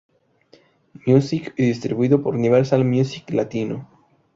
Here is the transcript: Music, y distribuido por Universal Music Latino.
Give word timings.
Music, 1.05 1.53
y 1.55 1.67
distribuido 1.67 2.23
por 2.23 2.33
Universal 2.35 2.83
Music 2.85 3.29
Latino. 3.29 3.87